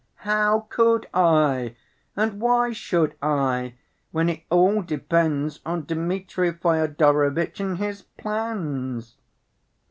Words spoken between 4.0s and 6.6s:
when it all depends on Dmitri